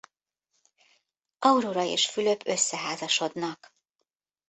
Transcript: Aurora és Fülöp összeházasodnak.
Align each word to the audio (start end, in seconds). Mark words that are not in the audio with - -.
Aurora 1.39 1.83
és 1.83 2.09
Fülöp 2.09 2.47
összeházasodnak. 2.47 3.73